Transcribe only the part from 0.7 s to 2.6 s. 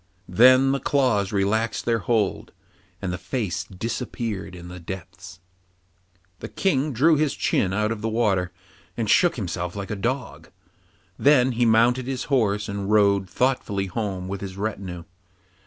the claws relaxed their hold,